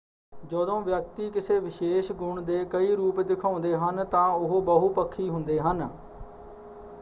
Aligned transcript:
ਜਦੋਂ 0.33 0.81
ਵਿਅਕਤੀ 0.81 1.29
ਕਿਸੇ 1.29 1.59
ਵਿਸ਼ੇਸ਼ 1.59 2.11
ਗੁਣ 2.13 2.41
ਦੇ 2.41 2.63
ਕਈ 2.65 2.95
ਰੂਪ 2.95 3.19
ਦਿਖਾਉਂਦੇ 3.21 3.75
ਹਨ 3.75 4.03
ਤਾਂ 4.05 4.27
ਉਹ 4.29 4.61
ਬਹੁਪੱਖੀ 4.61 5.29
ਹੁੰਦੇ 5.29 5.59
ਹਨ। 5.59 5.87